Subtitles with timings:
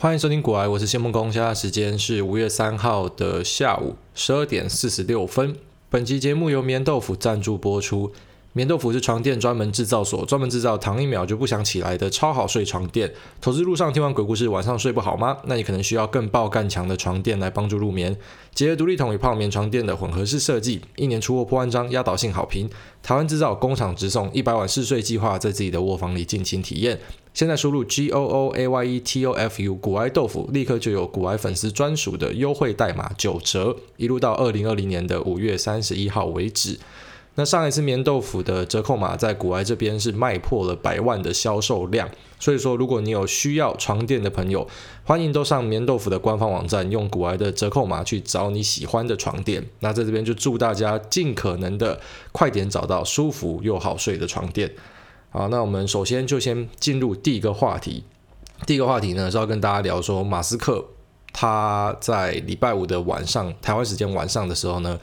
[0.00, 1.32] 欢迎收听古来，我是谢梦工。
[1.32, 5.56] 现在时间是五月三号的下午十二点四十六分。
[5.90, 8.12] 本期节目由绵豆腐赞助播出。
[8.58, 13.08] 棉豆腐是床垫专门制造所，专门制造躺一秒就不想起来的超好睡床垫。
[13.40, 15.36] 投资路上听完鬼故事，晚上睡不好吗？
[15.44, 18.16] 那你可能需要更爆干强的床垫来帮助入眠。
[18.52, 22.68] 结合独立筒与泡棉床垫的混合式设计，一年出货破万张，压倒性好评。
[23.00, 26.98] 台湾制造，工厂直送，一百晚试睡计划，在自己的卧房里尽情体验。
[27.32, 36.76] 现在输入 G O O A Y E T O F U 股癌豆腐，立刻就有股癌粉丝专属的优惠代码九折，一路到二零二零年的五月三十一号为止。
[37.38, 42.08] 那上一次棉豆腐的折扣码在古埃这边是卖破了百万的销售量，
[42.40, 44.66] 所以说如果你有需要床垫的朋友，
[45.04, 49.64] 欢迎都上棉豆腐的官方网站，用古埃的折扣码去找你喜欢的床垫。
[49.78, 52.00] 那在这边就祝大家尽可能的
[52.32, 54.68] 快点找到舒服又好睡的床垫。
[55.30, 58.02] 好，那我们首先就先进入第一个话题。
[58.66, 60.84] 第一个话题呢是要跟大家聊说，马斯克
[61.32, 64.98] 他在礼拜五的晚上，台湾时间晚上的时候呢。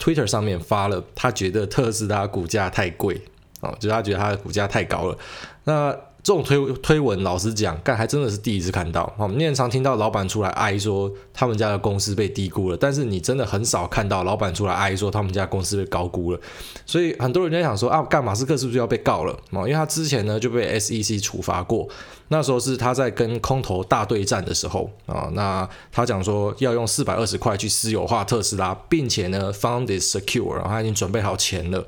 [0.00, 3.20] Twitter 上面发了，他觉得特斯拉股价太贵
[3.60, 5.16] 哦，就他觉得他的股价太高了。
[5.64, 9.10] 那这种推推文，老实讲，干还真的是第一次看到。
[9.16, 16.40] 我们经常听到老板出来哀说他们家的公司被低估了，但是你真的很少看到老板出来哀说他们家公司被高估了。
[16.84, 19.34] 所以很多人在想说啊，干马斯克是不是要被告了？
[19.50, 21.88] 因为他之前呢就被 SEC 处罚过，
[22.28, 31.84] 那时候是他在跟空头大对战的时候啊，那他讲说要用四百二十块去私有化特斯拉，并且呢，found is secure，然后他已经准备好钱了。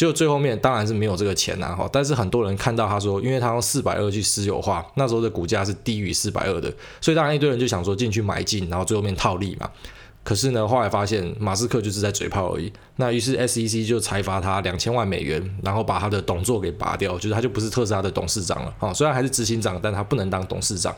[0.00, 9.68] 就最后面当然是没有这个钱呐哈，但是很多人看到他说，因为他用四百二去私有化，那时候的股价是低于四百二的，所以当然一堆人就想说进去买进，然后最后面套利嘛。
[10.24, 12.72] 可是呢，后来发现马斯克就是在嘴炮而已。
[12.96, 18.94] 那于是 SEC 就裁罚他两千万美元，然后把他的董座给拔掉，就是他就不是特斯拉的董事长了哈。
[18.94, 20.96] 虽然还是执行长，但他不能当董事长。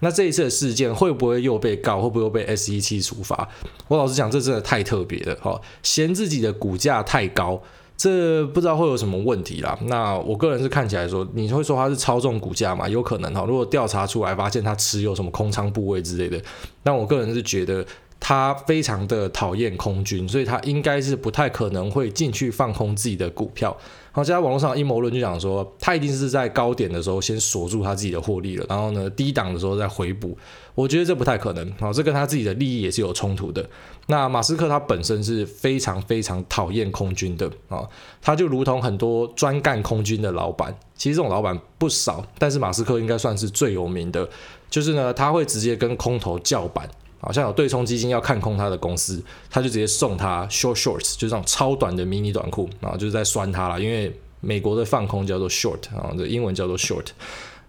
[0.00, 2.02] 那这一次的事件会不会又被告？
[2.02, 3.48] 会不会又被 SEC 处罚？
[3.88, 7.62] 我老实讲，这真的太特别了哈，嫌自己的股价太高。
[7.96, 9.78] 这不知道会有什么问题啦。
[9.82, 12.88] 那我个人是看起来说，你会说它是操纵股价嘛？
[12.88, 13.44] 有可能哈。
[13.46, 16.42] 如果调查出来发现它持有什么空仓部位之类的，
[16.82, 17.84] 那我个人是觉得
[18.26, 23.76] 他非常的讨厌空军，所以他应该是不太可能会进去放空自己的股票。
[24.12, 30.34] 好，现在网络上阴谋论就讲说，他一定是在高点的时候先锁住他自己的获利了，然后呢，低档的时候再回补。
[30.74, 33.68] 我觉得这不太可能，好，这跟他自己的利益也是有冲突的。
[34.06, 37.86] 那马斯克他本身是非常非常讨厌空军的啊，
[38.22, 44.26] 他就如同很多专干空军的老板，其实这种老板不少，但是马斯克应该算是最有名的，
[44.70, 46.88] 就是呢，他会直接跟空头叫板。
[47.24, 53.80] 好像有对冲基金要看空他的公司，他就直接送他 short shorts，就这种超短的迷你短裤，然后就是在酸他了。
[53.80, 57.06] 因为美国的放空叫做 short，啊，这英文叫做 short。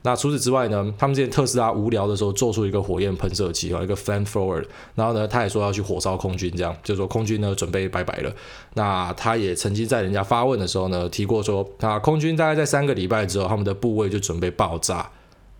[0.01, 8.31] 那除此之外呢，他们之前特斯拉无聊的时候做出一个火焰喷射器啊，一个 flame thrower，然后呢，他也说要去火烧空军，这样就说空军呢准备拜拜了。
[8.75, 15.09] 那他也曾经在人家发问的时候呢提过说，啊，空军大概在三个礼拜之后，他们的部位就准备爆炸。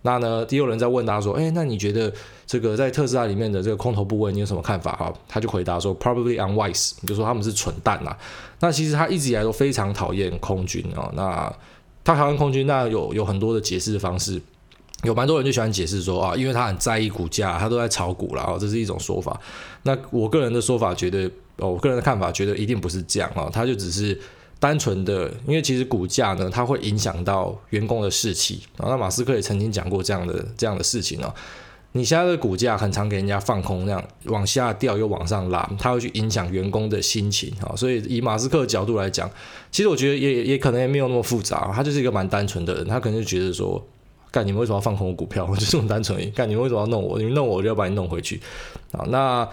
[0.02, 2.12] 那呢，第六人在问他说，哎，那你觉得
[2.46, 4.92] 这个在特斯拉里面的这个空头部位，你有什么看法？
[4.92, 8.16] 哈，他就回答说，probably unwise，就说他们是蠢蛋呐。
[8.60, 11.10] 那其实他一直以来都非常讨厌空军啊。
[11.16, 11.52] 那
[12.04, 14.40] 他讨厌空军，那有有很多的解释方式，
[15.02, 19.40] 有蛮多人就喜欢解释说啊，因为他很在意股价，他都在炒股了啊，这是一种说法。
[19.82, 24.16] 那我个人的说法觉得，我个人的看法觉得一定不是这样啊，他就只是。
[24.58, 28.62] 单纯的，因为其实股价呢，它会影响到员工的士气。
[28.78, 31.34] 啊，那马斯克也曾经讲过这样的这样的事情哦。
[31.92, 37.74] 你现在的股价很常给人家放空，那样往下掉又往上拉，它会去影响员工的心情啊。
[37.74, 39.30] 所以，以马斯克的角度来讲，
[39.70, 41.70] 其实我觉得也也可能也没有那么复杂。
[41.74, 43.82] 他就是一个蛮单纯的人，他可能就觉得说，
[44.30, 45.46] 干你们为什么要放空股票？
[45.50, 46.30] 我就这么单纯。
[46.32, 47.18] 干你们为什么要弄我？
[47.18, 48.40] 你们弄我，我就要把你弄回去
[48.92, 49.06] 啊。
[49.08, 49.48] 那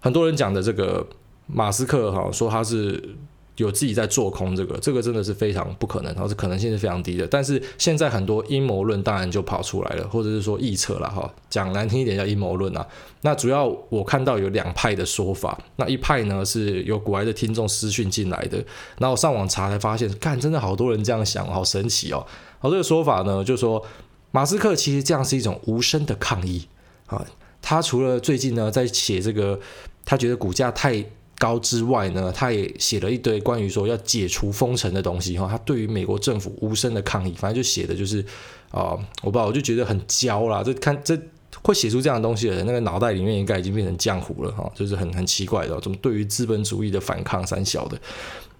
[0.00, 1.06] 很多人讲的这个
[1.46, 3.16] 马斯克哈，说他是。
[3.56, 7.26] 有自己在做空这个，这个真的是非常不可能，然后是可能性是非常低的。
[7.26, 12.86] 但是现在很多阴谋论当然就跑出来了，或者是说臆测了哈，讲难听一点叫阴谋论啊。
[13.22, 18.62] 那主要我看到有两派的说法，那一派呢是有股癌的听众私讯进来的，
[18.98, 22.26] 然后上网查才发现，看真的好多人这样想，好神奇哦。
[22.58, 23.82] 好，这个说法呢就说
[24.30, 26.66] 马斯克其实这样是一种无声的抗议
[27.06, 27.24] 啊。
[27.62, 29.58] 他除了最近呢在写这个，
[30.04, 31.04] 他觉得股价太
[31.38, 35.46] 高之外呢，他也写了一堆关于说要解除封城的东西哈。
[35.50, 38.24] 他对于美国政府无声的抗议，反正就写的就是
[38.70, 40.62] 啊、我不知道，我就觉得很焦啦。
[40.62, 41.18] 这看这
[41.62, 45.80] 会写出这样的东西的人，那个脑袋里面应该已经变成浆糊了哈，就是很很奇怪的。
[45.80, 47.98] 怎么对于资本主义的反抗三小的？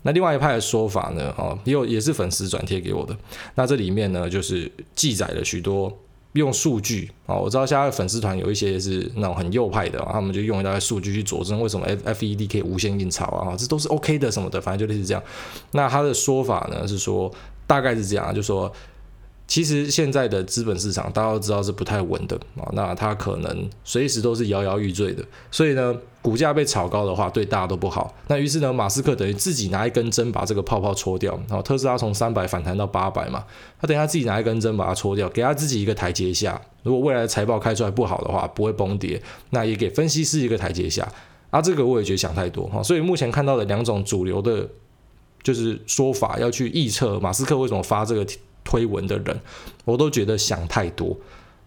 [0.02, 1.34] 那另外一派的说法呢？
[1.36, 3.16] 哦，也有也是粉丝转贴给我的。
[3.56, 5.92] 那这里面呢，就是记载了许多
[6.38, 15.22] 用数据啊，我知道现在粉丝团有一些是那种很右派的，他们就用一大堆数据去佐证为什么 FED 可以无限印钞啊，这都是 OK 的什么的，反正就类似这样。
[15.72, 17.30] 那他的说法呢是说，
[17.66, 18.72] 大概是这样，就说。
[19.48, 28.12] 其实现在的资本市场，大家都知道是不太稳的啊，那它可能随时都是摇摇欲坠的，所以呢，股价被炒高的话，对大家都不好。
[28.26, 33.44] 那于是呢，马斯克等于自己拿一根针把这个泡泡戳掉，然后特斯拉从三百反弹到八百嘛，
[33.80, 36.60] 他等下自己拿一根针把它戳掉，给他自己一个台阶下。
[36.82, 41.08] 如果未来的财报开出来不好的话，不会崩跌，那也给分析师一个台阶下。
[41.50, 44.68] 啊，这个我也觉得想太多哈，所以目前看到的两种主流的，
[45.44, 48.26] 就是说法要去预测马斯克为什么发这个。
[48.66, 49.40] 推文的人，
[49.86, 51.16] 我都觉得想太多。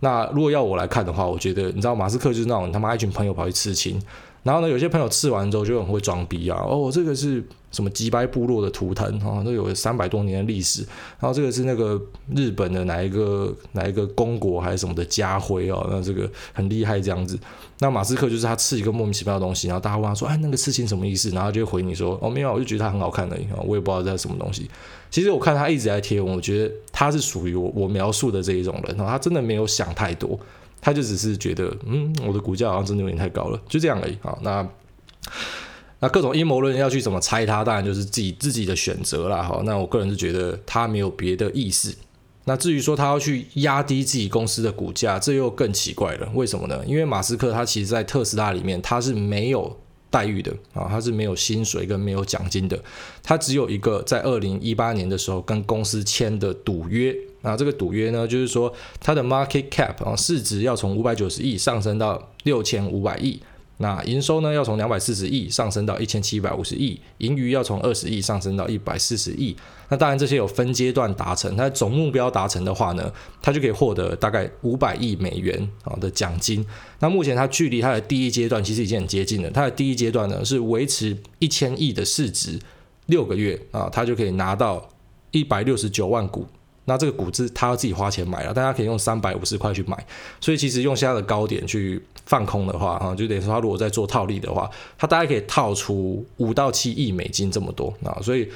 [0.02, 4.00] 那如果要我来看的话，我觉得你知道马斯克就是那种他妈一群朋友跑去刺青，
[4.44, 7.44] 然后呢，有些朋友刺完之后就很会装逼啊，哦，这个是。
[7.72, 10.82] 什么吉拜部落的图腾啊，都有三百多年的历史。
[11.20, 12.02] 然后这个是那个
[12.36, 17.38] 日本的哪一个哪一个公国还是什么的家徽哦，那这个很厉害这样子。
[17.78, 24.68] 那马斯克就是他刺一个莫名其妙的东西，然后大家问他说：“哎，那个刺青什么意思？”然后就回你说：“哦，没有，我就觉得它很好看的。”我也不知道这是什么东西。
[25.12, 30.40] 其实我看他一直在贴，我觉得他是属于我我描述的这一种人，他真的没有想太多，
[30.82, 34.38] 他就只是觉得嗯，我的股价好像真的有点太高了，就这样而已啊。
[34.42, 34.68] 那。
[36.02, 39.44] 那各种阴谋论要去怎么猜他，当然就是自己自己的选择啦。
[39.44, 41.94] 好，那我个人是觉得他没有别的意思。
[42.46, 46.32] 那至于说他要去压低自己公司的股价，这又更奇怪了。
[46.34, 46.82] 为什么呢？
[46.88, 49.78] 因为马斯克他其实在特斯拉里面他是没有
[50.10, 52.82] 待遇的啊，他是没有薪水跟没有奖金的，
[53.22, 57.14] 他只有一个在二零一八年的时候跟公司签的赌约。
[57.42, 63.40] 那这个赌约呢，就是说它的 market cap 啊市值要从五百九十亿上升到六千五百亿。
[63.82, 69.56] 那营收呢，要从两百四十亿上升到一千七百五十亿，盈余要从二十亿上升到一百四十亿。
[69.88, 73.10] 那当然这些有分阶段达成，它总目标达成的话呢，
[73.42, 76.66] 它就可以获得大概五百亿美元啊的奖金。
[77.00, 79.50] 那目前它距离它的第一阶段其实已经很接近了。
[79.50, 82.60] 它的第一阶段呢是维持一千亿的市值
[83.06, 84.90] 六个月啊，它就可以拿到
[85.32, 86.46] 一百六十九万股。
[86.90, 89.96] 那这个股子他要自己花钱买了，大家可以用三百五十块去买，
[90.42, 98.50] 所以其实用现在的高点去放空的话，哈，就等于说他如果在做套利的话，他大概可以套出五到七亿美金这么多啊，所以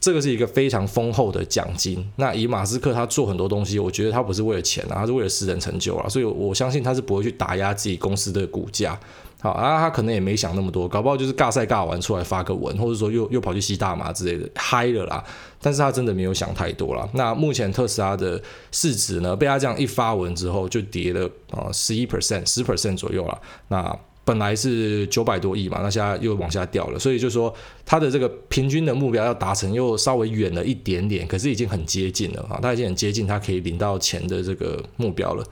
[0.00, 2.08] 这个是一个非常丰厚的奖金。
[2.16, 8.96] 那以马斯克他做很多东西，我觉得他不是为了钱啊，他是为了私人成就啊，所以我相信他是不会去打压自己公司的股价。
[9.40, 15.24] 好啊，他可能也没想那么多，搞不好就是尬赛尬完出来发个文，或者说又又跑去吸大麻之类的，嗨了啦。
[15.62, 17.08] 但是他真的没有想太多啦。
[17.14, 18.40] 那目前特斯拉的
[18.70, 23.40] 市值呢，被他这样一发文之后，就跌了啊十一 percent，十 percent 左右了。
[23.68, 26.98] 那本来是九百多亿嘛，那现在又往下掉了。
[26.98, 27.52] 所以就说
[27.86, 35.42] 他的这个平均的目标要达成又稍微远了一点点，可是已经很接近了啊，他已经很接近他可以领到钱的这个目标了。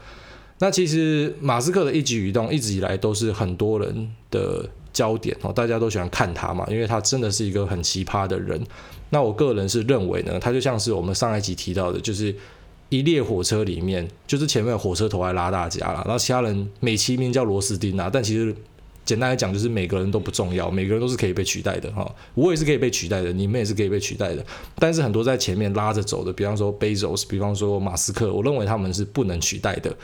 [0.59, 8.61] 那其实马斯克的一举一动一直以来都是很多人的焦点哦，大家都喜欢看他嘛，因为他真的是一个很奇葩的人。
[9.11, 12.35] 那我个人是认为呢，他就像是我们上一集提到的，就是
[12.89, 18.53] 一列火车里面，就是前面火车头来拉大家了，然后其他人美其名叫螺丝钉啊，但其实
[19.05, 22.15] 简单来讲就是每个人都不重要，每个人都是可以被取代的哈。
[22.35, 24.45] 我也是可以被取代的，你们也是可以被取代的。
[24.75, 29.97] 但是很多在前面拉着走的，比方说 Bezos，比方说马斯克，我认为他们是不能取代的。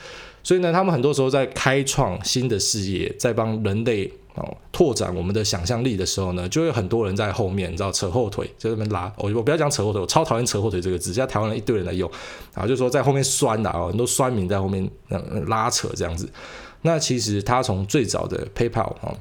[0.45, 9.11] 所以呢，他们很多时候在开创新的事业，在帮人类哦拓展我们的想象力的时候呢，就会有很多人在后面，你知道扯后腿，在那边拉。
[9.17, 12.07] 我我不要讲扯后腿，我超讨厌扯后腿这个字，现在台湾人一堆人在用，
[12.53, 14.87] 啊，就是说在后面酸的啊，很多酸民在后面
[15.47, 16.29] 拉扯这样子。
[16.83, 19.11] 那其实他从最早的 PayPal 啊，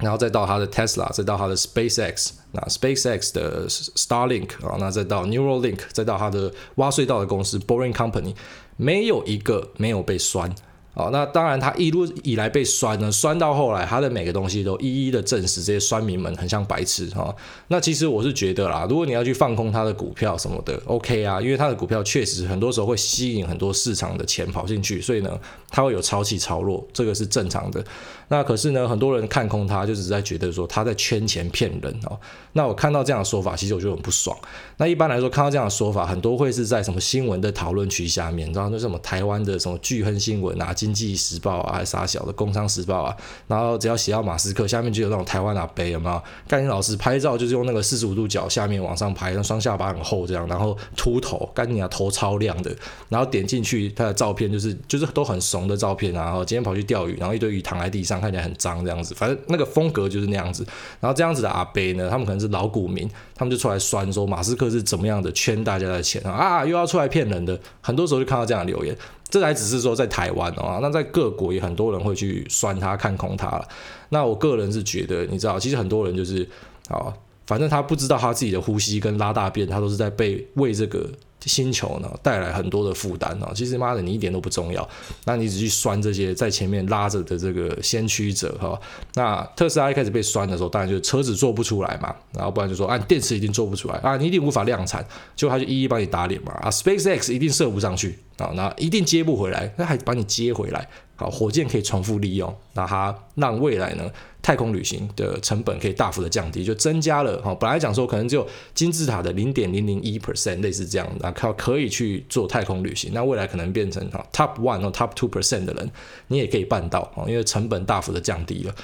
[0.00, 8.34] 然后再到他的 Tesla，再到他的 SpaceX，那 SpaceX 的 Starlink 啊，那再到 Neuralink，再到他的挖隧道的公司 Boring Company。
[8.80, 10.54] 没有一个没有被酸。
[10.98, 17.36] 哦，那当然，他一路以来被酸呢，酸到后来，他的每个东西都一一的证实这些酸民们很像白痴哈、哦。
[17.68, 25.38] 那其实我是觉得啦，如果你要去放空他的股票什么的，OK 啊，因为他的股票确实很多时候会吸引很多市场的钱跑进去，所以呢，
[25.70, 27.84] 他会有潮起潮落，这个是正常的。
[28.30, 32.18] 那可是呢，很多人看空他，就只是在觉得说他在圈钱骗人哦。
[32.54, 34.36] 那我看到这样的说法，其实我就很不爽。
[34.78, 43.14] 那一般来说，看到这样的说法，很多会是在什么新闻的讨论区下面，然后那什么台湾的什么巨亨新闻啊、今经济时报啊，还是啥小的工商时报啊，
[43.46, 46.22] 然后只要写到马斯克，下面就有那种台湾阿伯有没有？
[46.46, 52.74] 干你老师拍照就是用那个四十五度角下面往上拍，那双下巴很厚这样，然后秃头，干你啊头超亮的，
[53.08, 60.66] 然后点进去他的照片就是就是都很怂的照片啊，然后今天跑去钓鱼，然后一堆鱼躺在地上，看起来很脏这样子，反正那个风格就是那样子。
[61.00, 68.96] 然后这样子的阿伯呢，他们可能是老股民，他们就出来酸说马斯克是怎么样的圈大家的钱啊，又要出来骗人的，很多时候就看到这样的留言。
[69.30, 73.62] 这还只是说在台湾哦，那在各国也很多人会去酸他、看空他。
[74.08, 76.48] 那我个人是觉得，你知道，其实很多人就是
[76.88, 77.12] 啊，
[77.46, 81.10] 反正他不知道他自己的呼吸跟拉大便，他都是在被为这个。
[81.46, 84.86] 星球呢带来很多的负担啊，其实妈的你一点都不重要，
[85.24, 88.78] 那你只去拴这些在前面拉着的这个先驱者哈。
[89.14, 93.94] 那特斯拉一开始被拴的时候，当然就是车子做不出来嘛，然后不然就说啊电池一定做不出来。
[93.98, 95.04] 啊，你一定无法量产，
[95.36, 96.52] 结果他就一一帮你打脸嘛。
[96.54, 98.18] 啊，SpaceX 一定射不上去。
[98.38, 100.88] 啊，那一定接不回来，那还把你接回来。
[101.16, 104.08] 好，火箭可以重复利用，那它让未来呢
[104.48, 107.38] 太空旅行的成本可以大幅的降低，就增加了。
[107.42, 115.90] 哈，本来讲说可能只有金字塔的零点零零一 percent 类似这样，那靠可以去做太空旅行，那未来可能变成哈 top one 或 top two percent 的人，
[116.28, 118.74] 你也可以办到啊，因为成本大幅的降低了。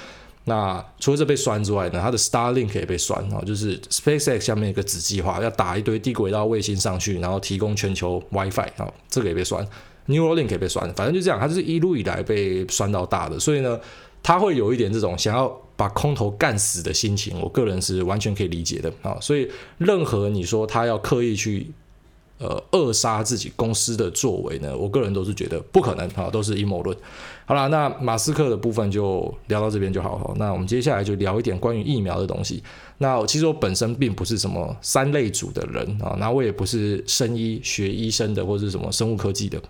[0.43, 9.67] 那除了这被酸之外呢，它的 Starlink 也被酸，哈，就是 SpaceX 下面一个子计划要打一堆低轨道卫星上去，然后提供全球 WiFi，啊，这个也被酸。
[10.07, 13.79] Neuralink 也被酸，反正就这样，它就是一路以来被酸到大的，所以呢，
[14.25, 19.15] 他会有一点这种想要把空头干死的心情，我个人是完全可以理解的啊。
[19.21, 21.69] 所以任何你说他要刻意去
[22.39, 26.97] 呃扼杀自己公司的作为呢，我个人都是觉得不可能啊，都是阴谋论。
[27.45, 30.33] 好了，那马斯克的部分就聊到这边就好哈。
[30.37, 32.63] 那我们接下来就聊一点关于疫苗的东西。
[32.97, 39.61] 那其实我本身并不是什么三类组的人啊，那我也不是生医学医生的或者是什么生物科技的。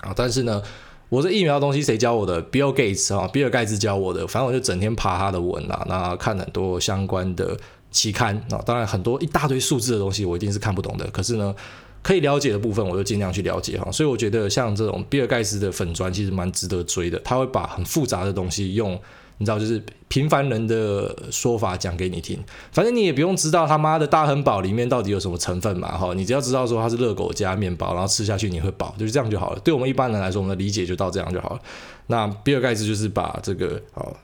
[0.00, 0.60] 啊，但是呢，
[1.08, 4.26] 我这疫苗的东西谁教我的？Bill Gates 啊，比尔盖茨教我的。
[4.26, 7.56] 反正我就整天爬他的文啦，那看很多相关的
[7.90, 8.60] 期刊啊。
[8.66, 11.06] 当然，很多一大堆数字的东西我一定是看不懂的。
[11.08, 11.54] 可是呢，
[12.02, 13.90] 可以了解的部分，我就尽量去了解哈。
[13.92, 17.20] 所以我觉得像这种比尔盖茨的粉砖其实蛮值得追的。
[17.24, 19.00] 他会把很复杂的东西用。
[19.38, 22.38] 你知道，就是平凡人的说法讲给你听，
[22.70, 29.60] 反正你也不用知道他妈的大亨堡里面到底有什么成分嘛，哈，你只要知道说它是热狗加面包，然后吃下去你会饱，就是这样就好了。
[29.60, 31.60] 对我们一般人来说，我们的理解就到这样就好了。
[32.06, 34.14] 那比尔盖茨就是把这个哦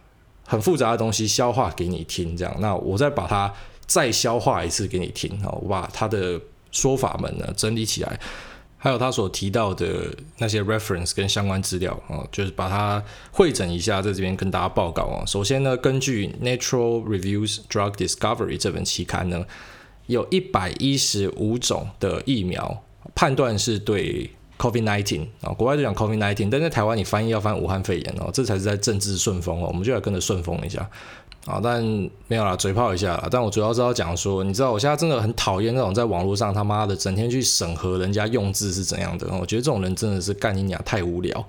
[0.47, 3.53] 很复杂的东西消化给你听，这样，那我再把它
[3.87, 6.41] 再消化一次给你听，好，我把他的
[6.71, 8.21] 说法们呢整理起来。
[8.83, 10.07] 还有他所提到的
[10.39, 15.23] 那些 reference 跟相关资料啊，就是把它汇整一下，在这边跟大家报告啊。
[15.27, 19.45] 首先呢，根据 Nature Reviews Drug Discovery 这本期刊呢，
[20.07, 22.83] 有一百一十五种的疫苗
[23.15, 30.89] 判断是对 COVID-19 啊，国外就讲 COVID-19，但在台湾你翻译要翻武汉肺炎哦，这才是在政治顺风哦，我们就来跟着顺风一下。
[31.47, 31.83] 啊，但
[32.29, 33.29] 没有啦，嘴炮一下啦。
[33.31, 39.27] 但我主要是要讲说，你知道我现在真的很讨厌那种在网络上他妈的整天去审核人家用字是怎样的。
[39.41, 41.45] 我觉得这种人真的是干你娘太无聊。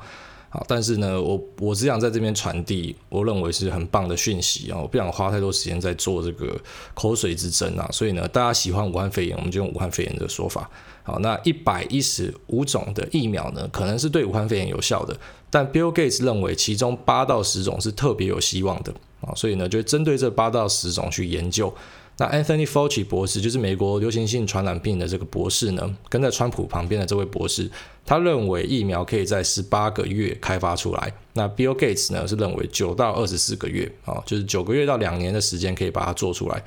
[0.53, 6.60] 好，但是呢，我我只想在这边传递我认为是很棒的讯息啊，我不想花太多时间在做这个
[6.93, 7.88] 口水之争啊。
[7.89, 10.70] 所以呢，大家喜欢武汉肺炎，我们就用武汉肺炎这个说法。
[11.03, 15.17] 好，那一百一十五种的疫苗呢，可能是对武汉肺炎有效的，
[15.50, 18.93] 但 Bill Gates 认为其中八到十种是特别有希望的。
[19.22, 21.74] 啊，所以呢，就针对这八到十种去研究。
[22.21, 27.67] 那 Anthony Fauci 博士就是美国流行性传染病的这个博士呢，跟在川普旁边的这位博士，
[28.05, 31.11] 他认为疫苗可以在十八个月开发出来。
[31.33, 36.63] 那 Bill Gates 呢是认为九到二十四个月，啊，就是九个月到两年的时间可以把它做出来。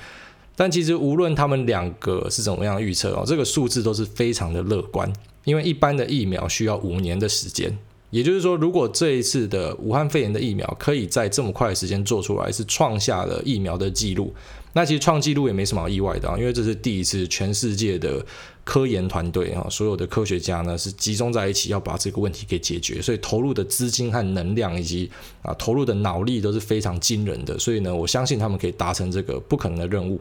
[0.56, 5.08] 但其实无论他们两个是怎么样预测哦，这个数字都是非常的乐观，
[5.44, 7.78] 因为一般的疫苗需要五年的时间。
[8.11, 14.32] 也就是说，如果这一次的武汉肺炎的疫苗可以在这么快的时间做出来，是创下了疫苗的记录，
[14.75, 18.25] 那其实创纪录也没什么意外的啊，因为这是第一次全世界的
[18.64, 25.09] 科研团队啊，所有的科学家呢是集中在一起要把这个问题给解决，所以投入的资金和能量以及
[25.43, 30.21] 啊投入的脑力都是非常惊人的，所以呢，我相信他们可以达成这个不可能的任务。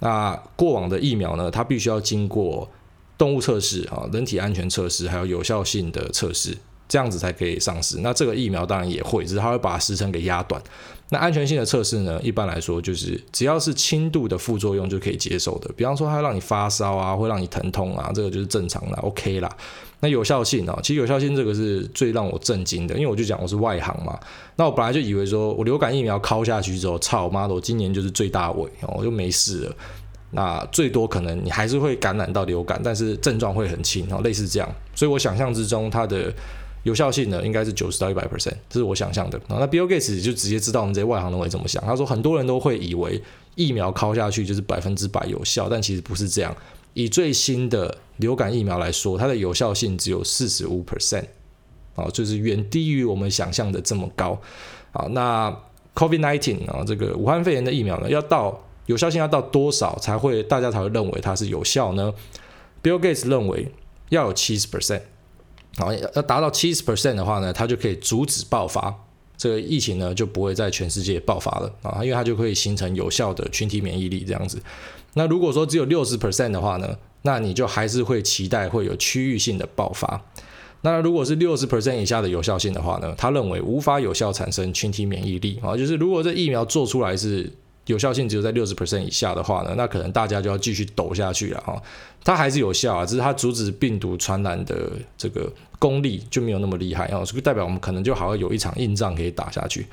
[0.00, 2.68] 那过往的疫苗呢，它必须要经过
[3.18, 6.56] 动物测试啊、人体安全测试，还有有效性的测试。
[6.92, 8.00] 这样子才可以上市。
[8.00, 10.62] 那这个疫苗当然也会，只是它会把时程给压短。
[11.08, 12.20] 那安全性的测试呢？
[12.22, 15.70] 一般来说就是只要是轻度的副作用就可以接受的。
[15.74, 19.50] 比方说它让你发烧啊，会让你疼痛啊，这个就是正常的，OK 啦。
[20.00, 24.20] 那有效性啊，其实有效性这个是最让我震惊的，因为我就讲我是外行嘛。
[24.56, 29.76] 那我本来就以为说我流感疫苗敲下去之后，操妈的，我今年就是最大尾，我就没事了。
[30.32, 34.68] 那最多可能你还是会感染到流感，但是症状会很轻，类似这样。
[34.94, 36.32] 所以我想象之中它的。
[36.84, 39.40] 有效性呢，应该是九十到一百 percent，这是我想象的。
[39.48, 41.82] 那 Bill Gates 就直接知道我们这些外行人会怎么想。
[41.84, 43.22] 他说，很多人都会以为
[43.54, 46.54] 疫苗敲下去就是百分之百有效，但其实不是这样。
[46.94, 51.24] 以最新的流感疫苗来说，它的有效性只有四十五 percent，
[51.94, 54.36] 啊，就是远低于我们想象的这么高。
[54.90, 55.56] 好，那
[55.94, 62.12] COVID-19 啊，这个武汉肺炎的疫苗呢，要到有效性要到多少才会大家才会认为它是有效呢
[62.82, 63.70] ？Bill Gates 认为
[64.08, 65.02] 要有七十 percent。
[65.78, 68.94] 啊，要要达到七十 percent 的话呢，它就可以阻止爆发，
[69.36, 74.60] 这个疫情呢就不会在全世界爆发了啊，因为它就可以形成有效的群体免疫力这样子。
[75.14, 80.20] 那如果说只有六十 percent 的话呢，那你就还是会期待会有区域性的爆发。
[80.82, 87.48] 那如果是六十 percent 以下的有效性的话呢，他认为无法有效产生群体免疫力啊，就是如果这疫苗做出来是
[87.86, 91.82] 有效性只有在六十 percent 以下的话呢，那可能大家就要继续抖下去了哈。
[92.24, 99.86] 它还是有效啊，只是它阻止病毒传染的这个功力就没有那么厉害啊，所以代表我们可能就好像有一场硬仗可以打下去。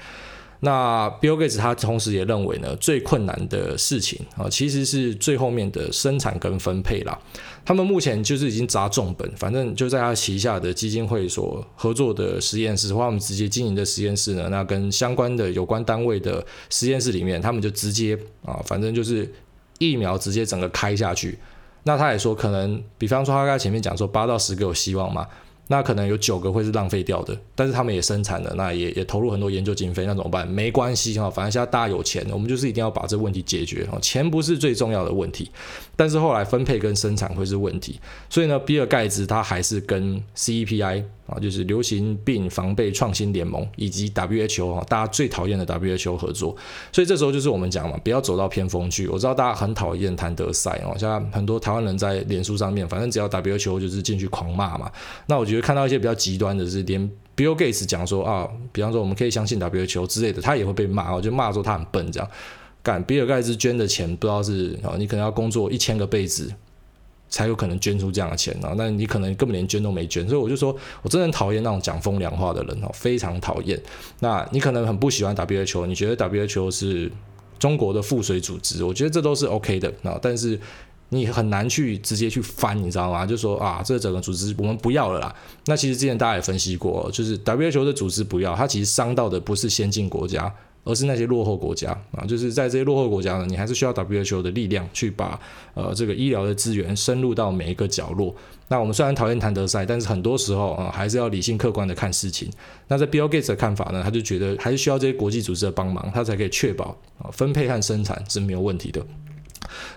[0.62, 7.18] 那 Bill Gates 他同时也认为呢，最困难的事情啊，其实是最后面的生产跟分配啦。
[7.66, 19.32] 他们目前就是已经砸重本，反正就在他旗下的基金会所合作的实验室，或他们直接经营的实验室呢，那跟相关的有关单位的实验室里面，他们就直接啊，反正就是
[19.78, 21.40] 疫苗直接整个开下去。
[21.84, 25.26] 那他也说，可能比方说他刚才前面讲说八到十个有希望嘛。
[25.72, 30.48] 那可能有九个会是浪费掉的，但是他们也生产了，那也也投入很多研究经费，那怎么办？
[30.48, 34.00] 没关系哈，反正现在大家有钱，我们就是一定要把这问题解决哈。
[34.02, 35.52] 钱不是最重要的问题，
[35.96, 38.00] 但是后来分配跟生产会是问题，
[38.32, 41.04] 所以呢，比尔盖茨他还是跟 CEPI。
[41.30, 46.58] 啊，就是流行病防备创新联盟以及 WHO 哈，大家最讨厌的 WHO 合作，
[46.92, 49.08] 所以这时候就是我们讲嘛，不要走到偏锋去。
[49.08, 54.92] 我知道大家很讨厌谭德赛哦，现在很多台湾人在脸书上面，反正只要 WHO 就是进去狂骂嘛。
[55.28, 57.02] 那我觉得看到一些比较极端的是，连
[57.36, 62.30] Bill Gates 讲说啊，比方说我们可以相信 WHO 之类的，他也会被骂，我就骂说他很笨这样。
[62.82, 66.52] 干比尔盖茨捐的钱不知道是啊，你可能要工作一千个辈子。
[67.32, 68.74] 才有可能捐出这样的钱啊！
[68.76, 73.80] 那你可能根本连捐都没捐，所以我就说，我真的很讨厌那种讲风凉话的人哦，非常讨厌。
[74.20, 77.12] 那你可能很不喜欢 WHO，你觉得 WHO 是
[77.60, 80.18] 中国的附随组织，我觉得这都是 OK 的啊。
[80.20, 80.60] 但是
[81.10, 83.26] 你很难去直接去翻，你知道吗？
[83.26, 85.36] 就说啊，这整个组织我们不要了啦。
[85.66, 90.54] 那其实之前大家也分析过，就是 WHO 的组织不要，它其实伤到的不是先进国家。
[90.86, 95.40] 而是那些落后国家啊，就是在这些落后国家呢，你还是需要 WHO 的力量去把
[95.76, 98.34] 呃这个医疗的资源深入到每一个角落。
[98.70, 102.50] 那我们虽然讨厌谭德赛，但是很多时候啊，还是要理性客观的看事情。
[102.88, 109.06] 那在 Bill Gates 的看法呢，他就觉得还是需要这些国际组织的帮忙，他才可以确保啊分配和生产是没有问题的。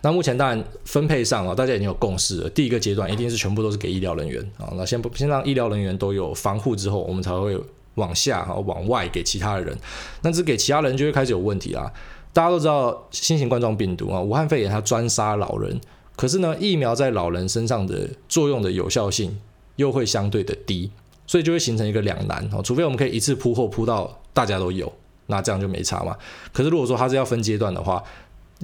[0.02, 2.50] 那目前当然分配上啊，大家已经有共识了。
[2.50, 7.58] 第一个阶段一定是全部都是给医疗人员啊，那先不先让医疗人员都有防护之后，我们才会。
[7.96, 9.78] 往下哈，往外给其他的人，
[10.22, 11.92] 那只给其他人就会开始有问题啦。
[12.32, 15.78] 大家都知道新型冠状病毒啊，武汉肺炎它专杀老人，
[16.16, 19.38] 可是呢，疫苗在老人身上的作用的有效性
[19.76, 20.90] 又会相对的低，
[21.26, 22.62] 所以就会形成一个两难哦。
[22.62, 24.90] 除非我们可以一次铺货铺到大家都有，
[25.26, 26.16] 那这样就没差嘛。
[26.50, 28.02] 可是如果说它是要分阶段的话，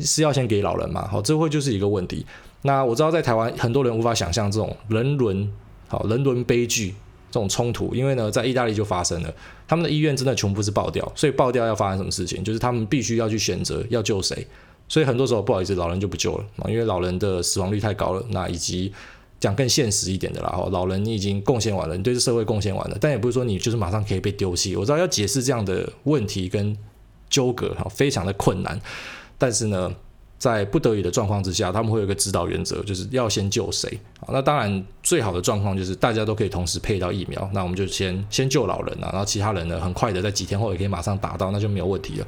[0.00, 1.06] 是要先给老人嘛？
[1.08, 2.24] 好，这会就是一个问题。
[2.62, 5.52] 那我知道在台湾很多人无法想象这种人伦
[5.88, 6.94] 好人伦悲剧。
[7.30, 9.30] 这种冲突，因为呢，在意大利就发生了，
[9.66, 12.42] 他们的医院真的全部是爆掉，所以爆掉要发生什么事情？
[12.42, 14.46] 就是他们必须要去选择要救谁，
[14.88, 18.24] 所以很多时候不好意思，老人就不救了，因为老人的死亡率太高了。
[18.30, 18.90] 那以及
[19.38, 24.74] 讲更现实一点的啦，哈，老人你已经贡献完了，你对这社会贡献完了，但也不是说你就是马上可以被丢弃。
[24.74, 26.74] 我知道要解释这样的问题跟
[27.28, 28.80] 纠葛哈，非常的困难，
[29.38, 29.94] 但是呢。
[30.38, 33.98] 在不得已的状况之下，他们会有一个指导原则，就是要先救谁。
[34.29, 42.27] 那当然，最好的状况就是大家都可以同时配到疫苗，那我们就先先救老人啊，然后其他人呢，很快的在几天后也可以马上打到，那就没有问题了。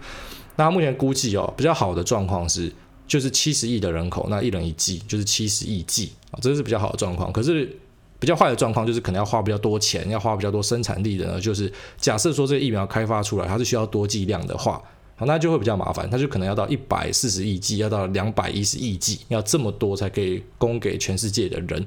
[0.57, 2.73] 那目前估计哦，比较好的状况是，
[3.07, 7.33] 就是七十亿的人口，那一人一剂，就是七十亿剂啊，这是比较好的状况。
[7.33, 7.79] 可是
[8.19, 14.83] 比较坏的状况就是可能要花比较多钱，要花比较多生产力的呢，就是假设说这个疫苗开发出来，它是需要多剂量的话。
[15.27, 21.85] 那就会比较麻烦，它就可能要到一百四十亿剂，要到两百一十亿剂，要这么多才可以供给全世界的人。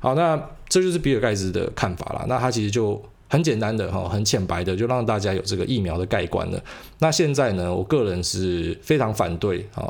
[0.00, 0.36] 好，那
[0.68, 2.24] 这就是比尔盖茨的看法了。
[2.28, 6.62] 那他其实就很简单的哈，很浅白的，就让大家有这个疫苗的概观了。
[6.98, 9.88] 那现在呢，我个人是非常反对啊，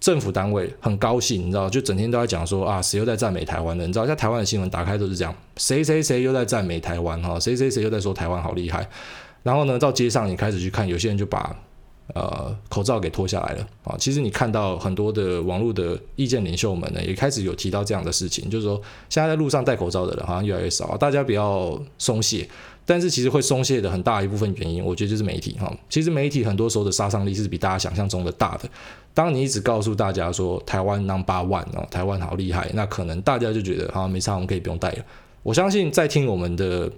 [0.00, 3.86] 政府单位很高兴，你知道，就整天都在讲说啊，谁又在赞美台湾的？
[3.86, 8.88] 你知道，在台湾的新闻打开都是这样，谁谁谁又在赞美台湾哈，谁谁谁又在说台湾好厉害。
[9.42, 11.54] 然后呢，到街上你开始去看，有些人就把
[12.14, 13.96] 呃，口罩给脱下来了啊！
[13.98, 22.48] 其实你看到很多的网络的意见领袖们呢，也开始有提到这样的事情，就是说现在在路上戴口罩的人好像越来越少，大家不要松懈。
[22.88, 25.76] 但是其实会松懈的很大一部分原因，我觉得就是媒体哈。
[25.90, 28.68] 其实媒体很多时候的杀伤力是比大家想象中的大的。
[29.12, 35.04] 当你一直告诉大家说台湾 number one 哦，台湾好厉害，那可能大家就觉得好像，没差，我们可以不用戴了。
[35.42, 36.88] 我相信在听我们的。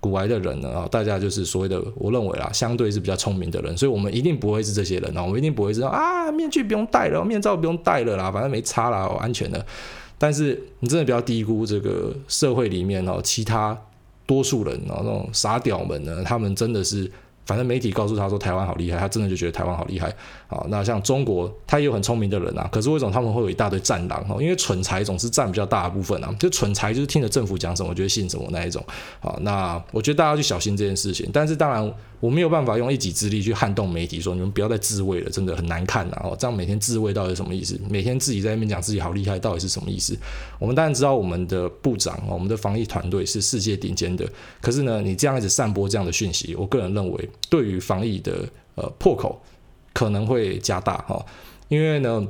[0.00, 9.64] 古来的人呢啊，大家就是所谓的，我认为啦，相对是比较聪明的人，所以我们一定不会是这些人啊，我们一定不会知道啊，面具不用戴了，面罩不用戴了啦，反正没差啦，安全的。
[10.16, 13.76] 但是你真的不要低估这个社会里面哦，其他
[14.26, 17.10] 多数人哦，那种傻屌们呢，他们真的是。
[17.46, 20.14] 反正媒体告诉他说台湾好厉害，他真的就觉得台湾好厉害
[20.48, 20.66] 啊。
[20.68, 24.26] 那像中国，他也有很聪明的人啊，可是为什么他们会有一大堆战狼？
[24.40, 26.34] 因为蠢材总是占比较大的部分啊。
[26.40, 28.84] 就蠢材就是听着政府讲什么，我就会信什么那一种。
[29.20, 31.30] 好，那我觉得大家要去小心这件事情。
[31.32, 31.94] 但是当然。
[32.20, 36.20] 我没有办法用一己之力去撼动媒体，说你们不要再自慰了，真的很难看呐！
[36.24, 37.80] 哦，这样每天自慰到底是什么意思？
[37.88, 40.18] 每天自己在那边讲自己好厉害，到底是什么意思？
[40.58, 44.28] 我们当然知道我们的部长，我们的防疫团队是世界顶尖的，
[44.60, 49.40] 可是呢，你这样一直散播这样的讯息，我个人认为对于防疫的呃破口
[49.98, 51.26] 可能会加大哈，
[51.66, 52.24] 因为呢，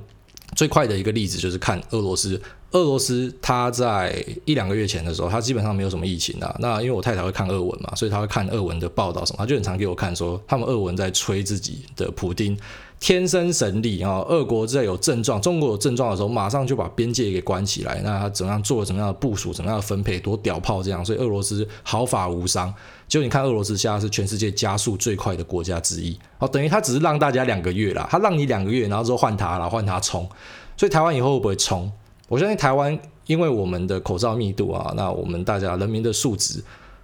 [0.56, 2.40] 最快的一个例子就是看俄罗斯。
[2.70, 6.56] 俄罗斯，它在一两个月前的时候，它基本上没有什么疫情啊。
[6.60, 12.58] 那因为我太太会看俄文嘛，所以他会看俄文的报道什么，他就很常给我看说，他们俄文在吹自己的普丁
[13.00, 14.18] 天生神力啊。
[14.28, 18.00] 俄国在有症状，中国有症状的时候，马上就把边界给关起来。
[18.04, 21.04] 那他怎么样做了怎么样的部署，怎么样的分配，多屌炮这样。
[21.04, 22.72] 所以俄罗斯毫发无伤。
[23.06, 26.18] 就你看，俄罗斯现在是全世界加速最快的国家之一。
[26.38, 30.28] 哦，等于他只是让大家两个月啦，他让你两个月，然后之后换他了，换他冲。
[30.76, 31.90] 所以台湾以后会不会冲？
[32.28, 36.62] 我相信台湾，因为我们的口罩密度啊，那我们大家人民的素质，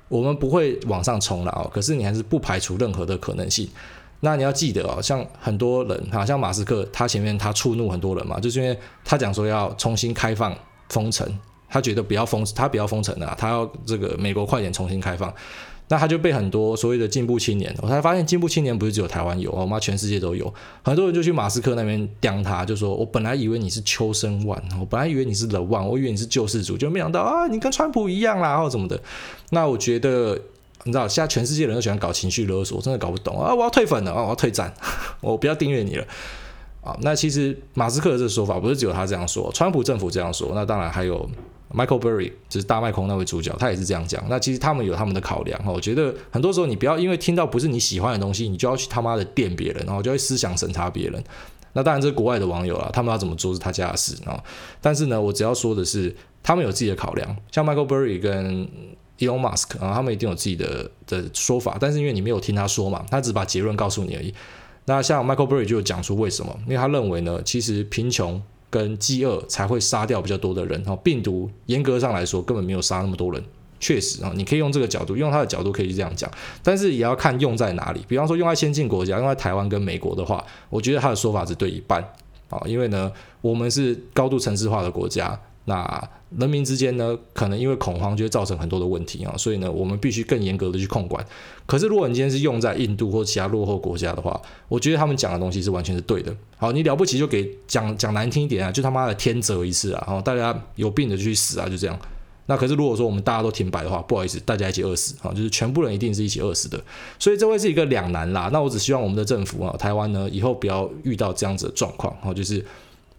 [0.09, 1.67] 我们不会往上冲了啊。
[1.73, 3.67] 可是你还是不排除任何的可能性。
[4.21, 10.57] 那你要记得哦，像很多人，好像马斯克，他前面他触怒很多人嘛，就是因为他讲说要重新开放
[10.89, 11.27] 封城，
[11.69, 15.33] 他觉得不要封，他不要封城了，他要这个美国快点重新开放。
[15.87, 20.53] 那他就被很多所谓的进步青年，我才发现进步青年不是只有台湾有，我妈全世界都有。
[20.83, 28.99] 很多人就去马斯克那边刁他，就说：“我本来以为你是秋生万，我本来以为你是 The One，我以为你是救世主，就没想到啊，你跟川普一样啦，或什么的。”
[29.53, 30.41] 那我觉得，
[30.83, 33.55] 你知道，现在全世界人都喜欢搞情绪勒索，我真的搞不懂啊！
[33.55, 34.25] 我要退粉了啊！
[34.25, 34.75] 我要退赞，
[35.23, 36.05] 我不要订阅你了
[36.83, 36.97] 啊！
[37.01, 41.31] 那其实马斯克的这个说法不是只有他这样说，川普政府这样说，那当然还有。
[41.75, 44.23] Michael Burry 就是大麦空那位主角，他也是这样讲。
[44.29, 45.73] 那其实他们有他们的考量哈。
[45.73, 51.21] 我觉得很多时候你不要因为听到不是你喜欢的东西，你就要去他妈的电别人，然后就会思想审查别人。
[51.73, 54.41] 那当然这是国外的网友啊，他们要怎么做是他家的事啊。
[54.81, 57.37] 但是呢，我只要说的是，他们有自己的考量。
[57.51, 58.69] 像 Michael Burry 跟
[59.19, 61.77] Elon Musk 啊，他们一定有自己的的说法。
[61.81, 64.33] 但是因为你没有听他说嘛，他只把结论告诉你而已。
[64.87, 68.43] 那像 Michael Burry 就有讲出为什么，因为他认为呢，其实贫穷。
[68.71, 73.41] 跟饥饿才会杀掉比较多的人哈，病毒严格上来说根本没有杀那么多人，
[73.79, 76.29] 确实啊，你可以用这个角度，用他的角度可以这样讲，
[76.61, 78.05] 但是也要看用在哪里。
[78.09, 82.03] 比方说用在先进国家，用在台湾跟美国的话，我觉得他的说法只对一半
[82.49, 85.41] 啊，因为呢，我们是高度城市化的国家。
[85.67, 91.25] 那人民之间呢，可能因为恐慌就会造成很多的问题啊，所以呢，我们必须更严格的去控管。
[91.65, 96.37] 可是，如果你今天是用在印度或其他落后国家的话，我觉得他们讲的东西是完全是对的。
[96.59, 101.99] 好，你了不起就给讲 讲难听一点啊，就他妈的天择一次啊，然后大家有病的就去死啊，就这样。
[102.47, 106.79] 那可是如果说我们大家都停摆的话，不好意思，大家一起饿死啊，就是全部人一定是一起饿死的。
[107.19, 108.51] 所以这会是一个两难啦。
[108.53, 112.63] 那我只希望我们的政府啊，台湾呢，以后不要遇到这样子的状况啊，就是。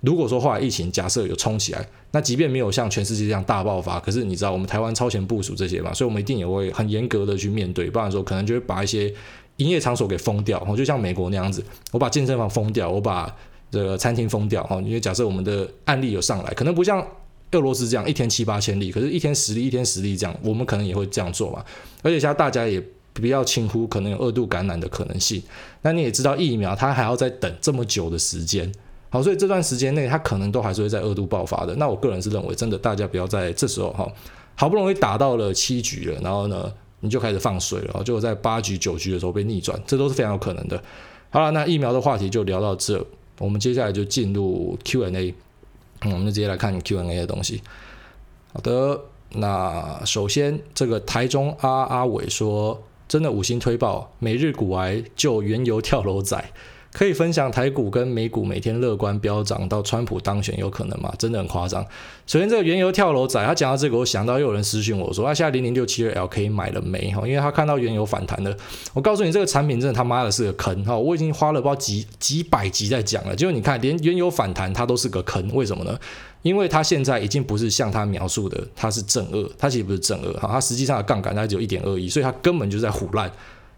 [0.01, 9.11] 如果说后来疫情假设有冲起来，那即便没有像全世界这样大爆发，可是你知道我们台湾超前部署这些嘛，所以我们一定也会很严格的去面对，不然说可能就会把一些
[9.57, 13.35] 营业场所给封掉，就像美国那样子，我把健身房封掉，我把
[13.71, 17.05] 这个餐厅封掉，哈，因为假设我们的案例有上来，可能不像
[17.51, 21.63] 俄罗斯这样一天七八千例，可是一天十例，一天十例这样，我们可能也会这样做嘛，
[22.03, 25.41] 而且现在大家也不要轻忽可能有二度感染的可能性，
[25.81, 28.71] 那你也知道疫苗它还要再等这么久的时间。
[29.15, 31.73] 好，所以这段时间内，它可能都还是会在二度爆发的。
[31.75, 34.05] 那我个人是认为，真的大家不要在这时候哈，
[34.55, 40.83] 好不容易打到了七局了，然后呢，你就开始放水了，就在八局九局的时候被逆转，这都是非常有可能的。
[41.29, 43.01] 好了，那疫苗的话题就聊到这，
[43.39, 45.33] 我们接下来就进入 Q&A，
[46.01, 47.61] 嗯，我们就直接来看 Q&A 的东西。
[48.51, 48.99] 好的，
[49.29, 56.43] 那首先这个台中阿阿伟说，真的五星推爆，每日股癌就原油跳楼仔。
[56.95, 61.13] 可以分享台股跟美股每天乐观飙涨到川普当选有可能吗？
[61.19, 61.85] 真的很夸张。
[62.25, 67.11] 首先，这个原油跳楼仔，他讲到这个，我想到又有人私讯我说，他现在零零六七二 L 可以买了没？
[67.11, 68.55] 哈，因为他看到原油反弹了。
[68.93, 70.97] 我告诉你，这个产品真的他妈的是个坑哈！
[70.97, 75.99] 我已经花了不知道几几百集在讲了，结果你看，连原油反弹它都是个坑，为什么呢？
[76.43, 83.29] 因为它现在已经不是像他描述的，它是正二，它其实不是正二哈，它实际上的杠杆它只有一点二亿，所以它根本就在唬烂，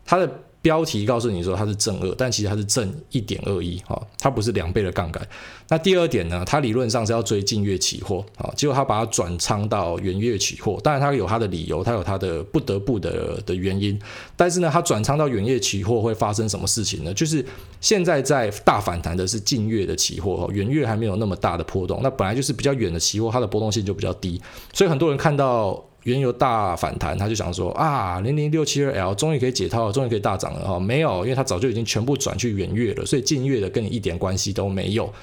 [0.05, 0.29] 它的。
[0.67, 5.25] 标题告诉你说它是正二，但其实它是正一点二一，哈，它不是两倍的杠杆。
[5.69, 13.97] 那第二点呢，它理论上是要追近月期货，啊，结果它把它转仓到远月期货，当然它有它的理由，它有它的不得不的的原因。
[14.35, 17.13] 但是呢，它转仓到远月期货会发生什么事情呢？
[17.13, 17.45] 就是
[17.79, 24.41] 现在在大反弹的是近月的期货哈，远月还没有那么大的波动，那本来就是比较远的期货，它的波动性就比较低，
[24.73, 25.81] 所以很多人看到。
[26.07, 35.13] 原油大反弹，他就想说啊，零零六七二 L 终于可以解套了，终于可以大涨了哈，没有，因为他早就已经全部转去远月了，所以近月的跟你一点关系都没有。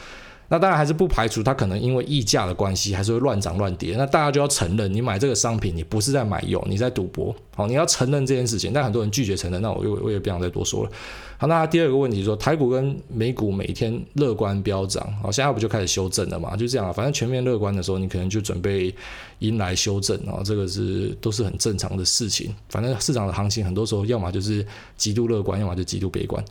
[0.49, 3.95] 那当然还是不排除它可能因为溢价的关系，还是会乱涨乱跌。
[3.97, 7.35] 那大家就要承认，你买这个商品，你不是在买油，你在赌博。
[7.57, 8.73] 好，你要承认这件事情。
[8.73, 10.91] 但很多人拒绝承认，那我我我也不想再多说了。
[11.39, 16.57] 好，那第二个问题说，台股跟美股每天乐观飙涨，好，现在不就开始修正了嘛？
[16.57, 18.95] 就这样，反正全面乐观的时候，你可能就准备
[19.39, 22.55] 迎来修正啊，这个是都是很正常的事情。
[22.69, 24.65] 反正市场的行情很多时候要么就是
[24.97, 26.45] 极度乐观，要么就极度悲观。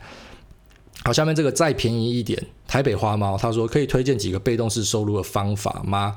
[1.06, 6.16] 好，下面这个再便宜一点，台北花猫他说可以推荐几个被动式收入的方法吗？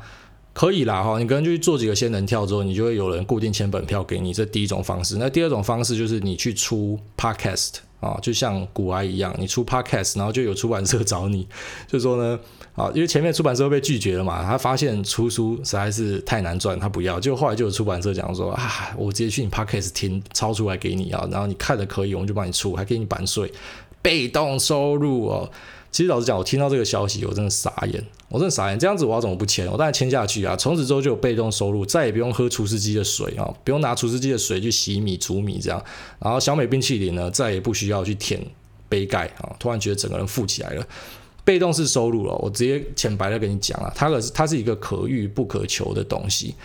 [0.54, 5.18] 可以啦哈，你可能就去做几个仙人跳之后，你就会有人固定签本票给你，这第一种方式。
[5.18, 11.46] 那第二种方式就是你去出 podcast 啊，就像古埃一样，你出 podcast，然后就有出版社找你，
[11.86, 12.40] 就说呢
[12.74, 23.52] 啊，因为前面出版社被拒绝了嘛，他发现出书实在是太难赚，他不要，就后来就有出版社讲说啊，我直接去你 podcast 听抄出来给你啊，然后你看了可以，我们就帮你出，还给你版税。
[24.08, 25.52] 被动收入哦，
[25.92, 28.80] 其实老实讲，我听到这个消息，我真的傻眼，我真的傻眼。
[28.80, 29.70] 这样子我要怎么不签？
[29.70, 30.56] 我当然签下去啊！
[30.56, 35.84] 从此之后就有被动收入，再也不用喝厨师机的水啊，不用拿厨师机的水去洗米煮米这样。
[36.20, 38.42] 然后小美冰淇淋呢，再也不需要去舔
[38.88, 39.54] 杯盖啊！
[39.60, 40.88] 突然觉得整个人富起来了。
[41.44, 46.56] 被动式收入了，我直接浅白的跟你讲啊，它可是它是一个可遇不可求的东西。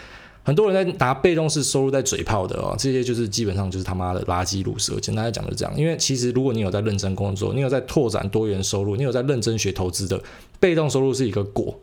[0.44, 4.98] 很多人在拿被动式收入在嘴炮的哦，这些就是基本上就是他妈的垃圾鲁蛇。
[4.98, 10.20] 简单来讲就这样，因为其实如果你有在认真工作，你有在拓展多元收入，你有在认真学投资的，
[10.58, 11.78] 被动收入是一个果。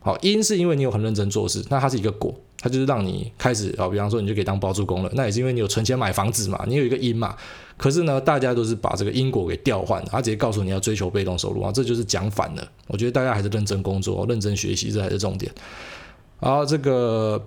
[0.00, 7.36] 好，因是因为你有很认真做事，那它是一个果，它就是让你开始啊，比方说你就可以当包租公了，那也是因为你有存钱买房子嘛，你有一个因嘛。
[7.76, 12.68] 可是呢，大家都是把这个因果给调换，他直接告诉你要追求被动收入啊，这就是讲反了。
[12.88, 15.52] 我觉得大家还是认真工作，认真学习，这才是重点。
[16.40, 17.40] 好，这个。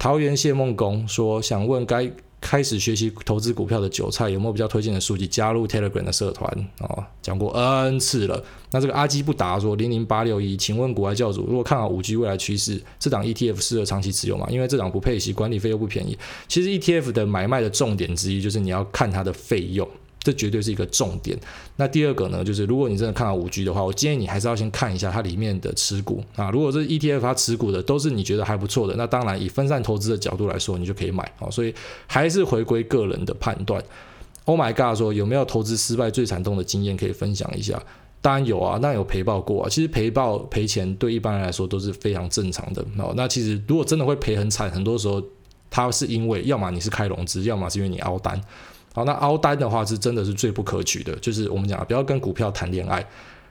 [0.00, 2.10] 桃园谢梦工说：“想问该
[2.40, 5.26] 开始学习投资股票的韭菜有没有比较推荐的书籍？
[5.26, 8.42] 加入 Telegram 的社团哦，讲过 N 次了。
[8.70, 14.46] 那这个阿基不答说零零八六一，请问股外教主，如果看好五 G 未来趋势，这档 ETF 适合长期持有吗？
[14.48, 16.16] 因为这档不配息，管理费又不便宜。
[16.48, 19.86] 其实 ETF 的买卖的重点之一就是你要看它的费用。”
[20.22, 21.38] 这绝对是一个重点。
[21.76, 26.50] 那第二个呢，就是如果你真的看好五 G 的话，我建议你还是要先看一下它里面的持股啊。
[26.50, 31.50] 如果这 ETF 它持股的都是你觉得还不错的，那当然以分散投资的角度来说，你就可以买啊。
[31.50, 31.74] 所以
[32.06, 33.82] 还是回归个人的判断。
[34.44, 37.80] Oh my god，说有没有投资失败最惨痛的经验可以分享一下？
[38.22, 39.68] 当然有啊，那有赔报过啊。
[39.70, 42.84] 其实赔报赔钱对一般人来说都是非常正常的。
[42.98, 45.22] 哦，那其实如果真的会赔很惨，很多时候
[45.70, 48.38] 它是因为要么你是开融资，要么是因为你凹单。
[48.92, 53.06] 好，那凹单的话是真的是最不可取的，就是我们讲不要跟股票谈恋爱。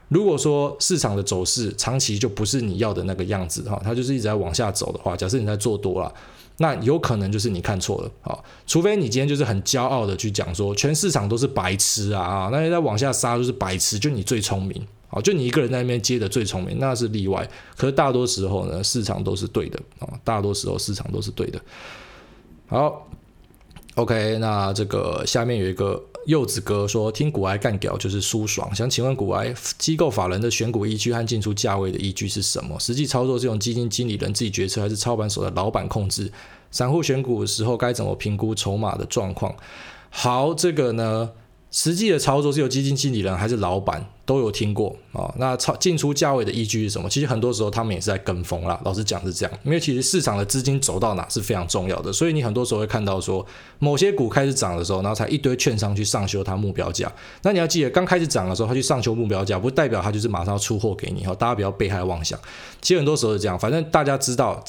[0.09, 6.11] 如果说市场的走势长期就不是你要的那个样子哈，它就是一直在往下走的话，假设你在做多了，
[6.57, 8.37] 那有可能就是你看错了啊。
[8.65, 17.47] 除非你今天就是很骄傲的去讲说全市场都是白痴啊，那你在往下杀就是白痴，就你最聪明啊，就你一个人在那边接的最聪明，那是例外。
[17.77, 21.61] 可是大多时候呢，市场都是对的啊，大多时候市场都是对的。
[22.67, 23.05] 好。
[23.95, 28.73] OK，那这个下面有一个柚子哥说，听股癌干屌就是舒爽。
[28.73, 32.79] 想请问股癌机构法人的选股依据和进出价位的依据是什么？
[32.79, 36.31] 实际操作是用基金经理人自己决策，还是操盘手的老板控制？
[36.71, 39.53] 散户选股的时候该怎么评估筹码的状况？
[40.09, 41.31] 好，这个呢？
[41.71, 47.09] 实际的操作是由基金经理人还是老板都有听过啊、那操进出价位的依据是什么？
[47.09, 48.79] 其实很多时候他们也是在跟风啦。
[48.83, 52.11] 老实讲是这样，因为其实市场的资金走到哪是非常重要的。
[52.11, 53.45] 所以你很多时候会看到说，
[53.79, 57.11] 某些股开始涨的时候，然后才一堆券商去上修它目标价。
[57.43, 61.25] 那你要记得，刚开始涨的时候，它去上修目标价，不代表它就是马上要出货给你。
[61.25, 62.39] 哈，大家不要被害妄想。
[62.81, 64.63] 其实很多时候是这样，反正大家知道。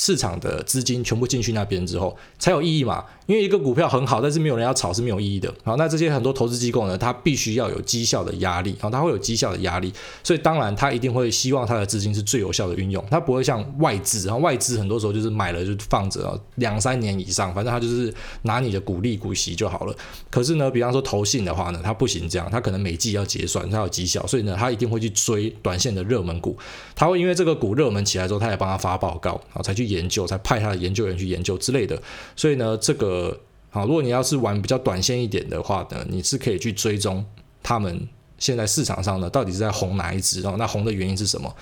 [0.00, 3.04] 市场的资金全部进去那边之后，才有意义嘛？
[3.28, 5.52] 因为一个股票很好，但是没有人要炒是没有意义的。
[5.62, 9.92] 好，那这些很多投资机构呢，它必须要有绩效的压力，好，它会有绩效的压力，
[10.24, 18.12] 所以当然它一定会希望它的资金是最有效的运用，它不会像外资，然后外资很多时候就是买了就放着两三年以上，反正它就是
[18.44, 19.94] 拿你的股利股息就好了。
[20.30, 26.56] 可是呢，比方说投信的话呢，它不行这样，它可能每季要结算，它有绩效，所以呢，它一定会去追短线的热门股，
[26.96, 32.00] 它会因为这个股热门起来之后，它也帮他发报告，好，才去研究，才派他的研究员去研究之类的。
[32.34, 33.17] 所以呢，这个。
[33.18, 33.36] 呃
[33.70, 37.24] 好，如果你要是玩比较短线一点的话呢，你是可以去追踪
[37.62, 40.56] 他们现在市场上呢到底是在红哪一支哦？
[40.58, 41.54] 那红的原因是什么？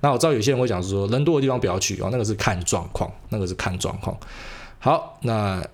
[0.00, 4.14] 那我知道有些人会讲说，人多的地方不要去哦，那个是看状况，那个是看状况。
[4.78, 5.66] 好，那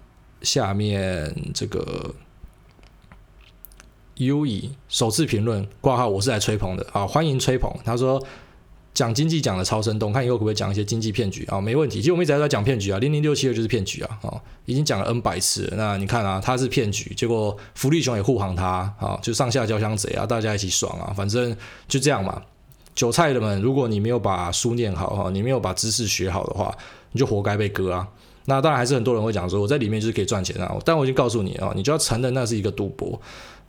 [0.42, 2.14] 下面这个
[4.16, 7.72] U 以首次评论挂号，我是来吹捧的啊，欢迎吹捧。
[7.84, 8.22] 他说。
[8.92, 11.60] 讲经济讲的超生动，看以后可不可以讲一些经济骗局啊？
[11.60, 15.72] 没问题，其实我们一直在讲骗局啊，零零六七二就是骗局啊，哦，已经讲了 N 百次。
[15.76, 21.56] 那你看啊，他是骗局，结果福利熊也护航他啊，就上下交相贼啊，大家一起爽啊，反正
[21.88, 22.42] 就这样嘛。
[22.94, 26.76] 韭菜的们，如果你没有把书念好哈，你没有把知识学好的话，
[27.12, 28.06] 你就活该被割啊。
[28.46, 33.18] 那当然还是很多人会讲说，我在里面就是可以赚钱啊，但我已经告诉你啊，你就要承认那是一个赌博，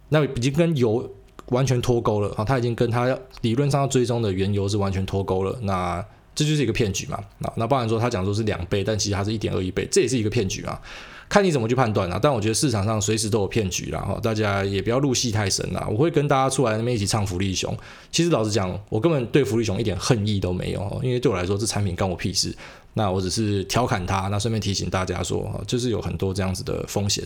[0.10, 1.10] 那已经跟有。
[1.52, 2.44] 完全脱钩了啊！
[2.44, 7.20] 他已经跟他理论上要追踪的原油是完全脱钩了，那这就是一个骗局嘛？
[7.40, 10.82] 那那不然说他讲说是两倍，但其实他是一点二一倍，这也是一个骗局啊！
[11.28, 12.20] 看你怎么去判断啊。
[12.22, 15.86] 但我觉得市场上随时都有骗局啦，哈，大家也不要入戏太深啦。
[15.90, 17.78] 我会跟大家出来那边一起唱福利熊。
[18.12, 22.56] 其实老实讲，我根本对福利熊一点恨意都没有，因为对我来说这产品干我屁事。
[22.94, 27.26] 那我只是调侃他，那顺便提醒大家说，就是有很多这样子的风险。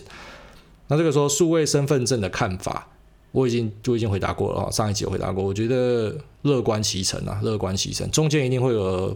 [0.88, 2.88] 那这个说数位身份证的看法。
[3.36, 5.44] 我已经就已经回答过了啊，上一集有回答过。
[5.44, 9.14] 我觉得乐观其成啊，乐观其成，中间一定会有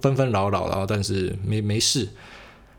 [0.00, 2.08] 纷纷扰扰，然后但是没没事。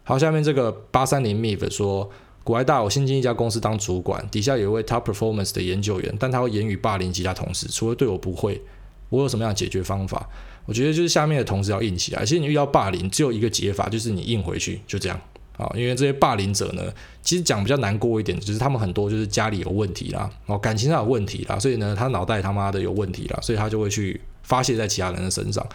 [0.06, 2.10] 好，下面这个八三零 Miv 说，
[2.46, 8.62] 古埃大，我新进一家公司当主管，底下有一位 Top Performance 的研究员，但他会言语霸凌其他同事，除了对我不会，
[9.10, 10.30] 我有什么样的解决方法？
[10.66, 12.24] 我觉得就是下面的同事要硬起来。
[12.24, 15.20] 其实你遇到霸凌，只有一个解法，就是你硬回去，就这样。
[15.58, 16.84] 啊，因为这些霸凌者呢，
[17.22, 25.66] 其实讲比较难过一点，就是他们很多就是家里有问题啦，哦，感情上有问题啦，所以呢，他脑袋他妈的有问题啦，所以他就会去发泄在其他人的身上。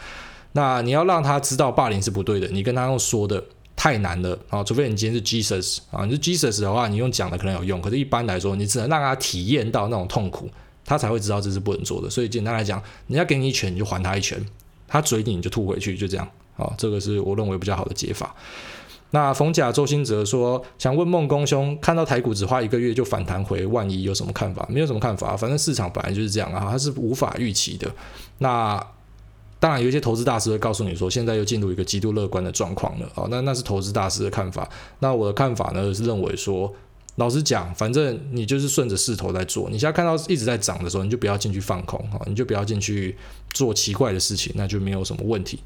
[0.53, 3.43] 那你要让他知道霸凌是不对的，你跟他用说的
[3.77, 10.51] 太难了啊，除非你今天是 Jesus 啊，你是 Jesus 的话，你用讲的可能有用，可是一般来说，你只能让他体验到那种痛苦，
[10.85, 12.11] 他才会知道这是不能做的。
[12.11, 14.45] 所以简单来讲，人家给你一拳，你就还他一拳，
[14.87, 18.35] 他嘴你，你就吐回去，就这样啊，这个是我认为比较好的解法。
[19.13, 24.65] 那逢甲周兴哲说，想问孟公兄，看到台股只花一个月就反弹回万一，有什么看法？
[24.71, 27.91] 没有什么看法，反正市场本来就是这样啊，它是无法预期的。
[28.39, 28.81] 那
[29.59, 33.11] 当然有一些投资大师会告诉你说，现在又进入一个极度乐观的状况了。
[33.17, 34.69] 哦，那那是投资大师的看法。
[35.01, 36.73] 那我的看法呢是认为说，
[37.17, 39.69] 老实讲，反正你就是顺着势头在做。
[39.69, 43.17] 你现在看到一直在涨的时候，你就不要进去放空啊，你就不要进去
[43.53, 45.59] 做奇怪的事情，那就没有什么问题。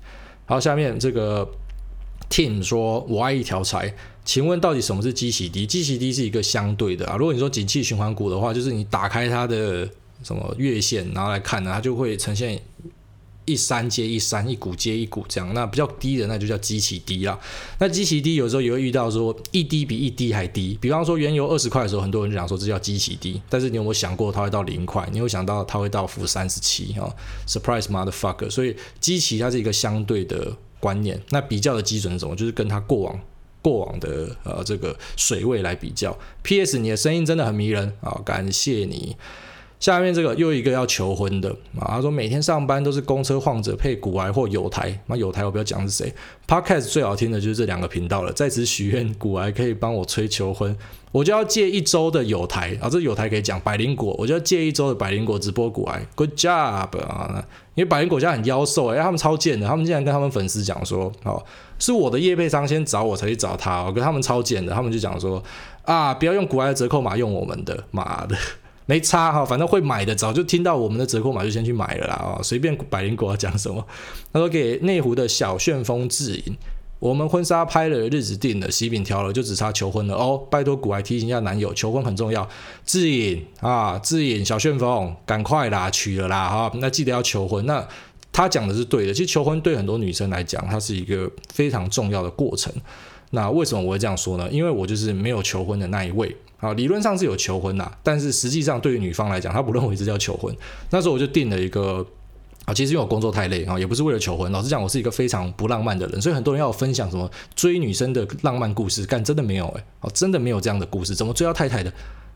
[0.47, 1.47] 好，下面这个。
[2.31, 5.65] Tim 说：“我爱一条柴，请问到底什么是基期低？
[5.67, 7.17] 基期低是一个相对的啊。
[7.17, 9.89] 如果你说景气循环股的话，就是你打开它的
[10.23, 12.61] 什么月线，然后来看呢，它就会呈现
[13.45, 15.53] 一山接一山，一股接一股这样。
[15.55, 17.39] 那比较低的，那就叫基期低啦。
[17.79, 20.77] 那基期低有时候也会遇到说一低比一低还低。
[20.81, 23.41] 比方说原油二十块的时候，很多人就讲说这叫基期低。
[23.49, 25.07] 但是你有没有想过它会到零块？
[25.13, 27.15] 你有想到它会到负三十七啊
[27.47, 28.51] ？Surprise motherfucker！
[28.51, 32.37] 所以基期它是一个相对的。”观念，那比较的基准是什么？
[32.37, 33.19] 就是跟他过往
[33.63, 36.15] 过往的呃这个水位来比较。
[36.43, 36.79] P.S.
[36.79, 39.17] 你的声音真的很迷人啊，感谢你。
[39.81, 46.13] 下面这个又一个要求婚的啊，他说每天上班都是公车晃着配股癌或友台，那友台我不要讲是谁。
[46.47, 50.75] Podcast 最好听的就是这两个频道了，在此许愿股癌可以帮我催求婚，
[51.13, 57.47] 我就要借一周的友台啊，这友台可以讲百灵果，我就要借一周的百灵果直播股癌，Good job 啊！
[57.75, 61.43] 因为百灵果家很妖兽哎，他们超贱的，他们竟然跟他们粉丝讲说，哦，
[61.79, 65.43] 是我的业配商先找我才去找他，我跟他们超贱的，他们就讲说
[65.83, 68.37] 啊，不要用国外的折扣码，用我们的，妈的。
[68.87, 72.43] 没差哈，反正会买的早就听到我们的折扣码就先去买了啦哦！
[72.43, 73.83] 随便百灵果要讲什么，
[74.31, 76.55] 他说给内湖的小旋风自营，
[76.99, 80.41] 我们婚纱拍了，日子定了，喜饼挑了，就只差求婚了哦！
[80.51, 82.49] 拜托股癌提醒一下男友，求婚很重要。
[82.87, 86.73] 智颖啊，智颖小旋风，赶快啦，娶了啦哈！
[86.77, 87.67] 那记得要求婚。
[87.67, 87.87] 那
[88.33, 92.73] 他讲的是对的，其实求婚对很多女生来讲，它是一个非常重要的过程。
[93.31, 94.49] 那为什么我会这样说呢？
[94.51, 96.35] 因为我就是没有求婚的那一位。
[96.59, 100.55] 啊，理论上是有求婚呐，但是实际上对于女方来讲，她不认为这叫求婚。
[100.89, 102.07] 那时候我就定了一个
[102.65, 104.51] 啊，其实因为我工作太累啊，也不是为了求婚。
[104.51, 111.15] 老实讲，我是一个非常不浪漫的人，所以很多人要我分享什么追女生的浪漫故事，干真的没有哎，哦，真的没有这样的故事。
[111.15, 111.93] 怎么追到太太的，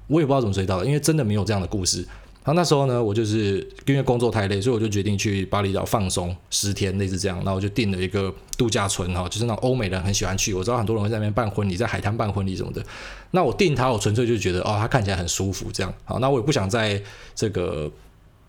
[0.07, 2.07] 我也不知道怎么追到的，因为真的没有这样的故事。
[2.45, 7.39] 然后那时候呢，我就是因为工作太累，所以我就决定去巴厘岛放松十天，类似这样。
[7.45, 10.55] 那我就订了一个度假村哈，就是那种欧美人很喜欢去。
[10.55, 12.83] 我知道很多人会在那边办婚礼，在海滩办婚礼什么的。
[13.33, 15.93] 那我订它，我纯粹就觉得哦，它看起来很舒服这样。
[16.05, 17.03] 好，那我也不想在
[17.35, 17.91] 这个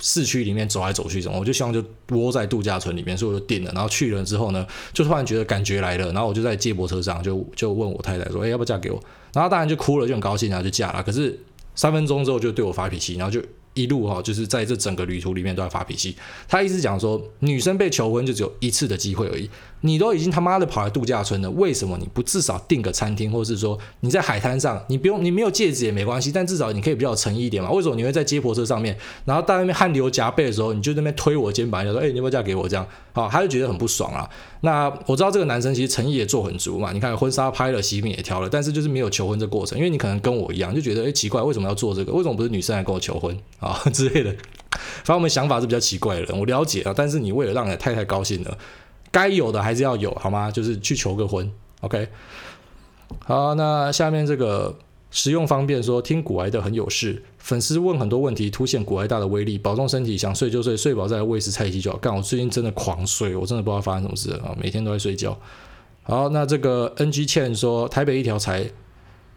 [0.02, 3.72] 市区里面走来走去什么，我就希望就窝在度假村里面，所以我就定了。
[3.74, 9.00] 然后去了之后呢，就突然觉得感觉来了，然后我就在接驳车上就就问我太太说，哎，要不要嫁给我？
[9.34, 11.04] 然后当然就哭了，就很高兴，然后就嫁了。
[11.04, 11.40] 可是
[11.76, 13.42] 三分钟之后就对我发脾气，然后就。
[13.80, 16.16] 一路哈，就是在这整个旅途里面都在发脾气。
[16.48, 19.50] 他一直讲说，女生被求婚就只有一次的机会而已。
[19.82, 27.72] 你都已经他妈的跑来度假村了，为什么你不至少订个餐厅，或是说你在海滩上，你不用你没有戒指也没关系，但至少你可以比较有诚意一点嘛？
[27.72, 32.86] 为什么你会在接驳车上面，然后在那边汗流浃背的时候，你就那边推我肩膀，就说：“哎、你要不要嫁给我？”这样，
[33.20, 34.30] 啊，他就觉得很不爽啊。
[34.62, 42.12] 那我知道这个男生其实诚意也做很足嘛，你看婚纱拍了，喜饼也挑了，但是就是没有求婚这过程，因为你可能跟我一样就觉得，哎、奇怪，为什么要做这个？
[42.14, 44.32] 为什么不是女生来跟我求婚啊 之类的？
[44.72, 48.58] 反正我们想法是比较奇怪的，我了解啊，但是你为了让你的太太高兴了。
[49.12, 50.52] 该有的还是要有，好吗？
[50.52, 51.52] 就是去求个婚
[51.82, 52.08] ，OK。
[53.26, 54.78] 好，那下面这个
[55.10, 57.24] 实用方便说，听股癌的很有事。
[57.40, 59.58] 粉丝问很多问题，凸显股癌大的威力。
[59.58, 61.98] 保重身体，想睡就睡，睡饱再来喂食菜鸡就好。
[61.98, 65.36] 干，我最近真的狂睡，我真的不知道发生什么事啊，每天都在睡觉。
[66.04, 68.70] 好，那这个 NG 倩说，台北一条才。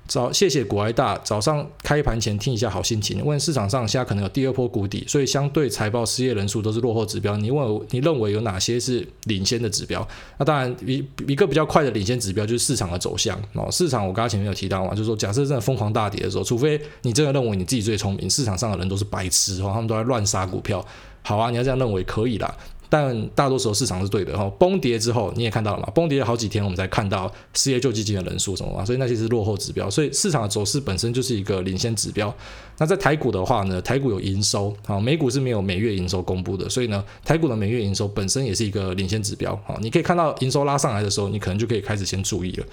[0.09, 1.16] 早，谢谢股癌大。
[1.24, 3.24] 早上开盘前听一下，好心情。
[3.24, 7.36] 问市场上现在可能有第二波谷底，所以相对财报、失业人数都是落后指标。
[7.36, 10.07] 你问我，你认为有哪些是领先的指标？
[10.38, 13.68] 那当然，一一个比较快的领先指标就是市场的走向哦。
[13.70, 20.84] 市场我刚刚前面有提到嘛，就是说，假设真的疯狂大跌的时候，除非你真的认为你自己最聪明，市场上的人都是白痴哦，他们都在乱杀股票。
[21.22, 22.55] 好啊，你要这样认为可以啦。
[22.95, 32.34] 但大多时候市场是对的哈，崩跌之后你也看到了嘛，崩跌了好几天，我们才看到失业救济金的人数什么嘛，所以那些是落后指标，所以市场的走势本身就是一个领先指标。
[32.76, 42.66] 那在台股的话呢，台股有营收，好，美股是没有每月营收公布的，所以呢，台股的每月营收本身也是一个领先指标，好，你可以看到营收拉上来的时候，你可能就可以开始先注意了。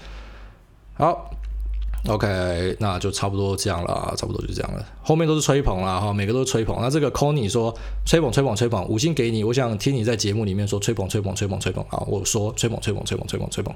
[0.92, 1.30] 好。
[2.06, 4.84] OK，那就差不多这样了，差不多就这样了。
[5.02, 6.78] 后面都是吹捧了哈，每个都是吹捧。
[6.80, 7.74] 那这个 Conny 说
[8.06, 9.44] 吹捧吹捧吹捧，五星给你。
[9.44, 13.74] 我想听你在节目里面说吹捧吹捧吹捧吹捧啊，我说吹捧吹捧吹捧吹捧吹捧。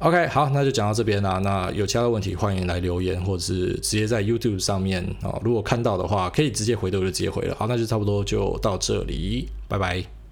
[0.00, 1.38] OK，好，那就讲到这边啦。
[1.38, 7.54] 那有其他的问题，欢迎来留言，或者是直接在 YouTube 上面啊，如果看到的话，可以直接回的我就直接回了。
[7.58, 10.23] 好，那就差不多就到这里，拜拜。